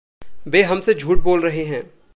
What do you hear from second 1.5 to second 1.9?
हैं।